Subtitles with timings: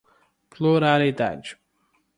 [0.51, 1.49] pluralidade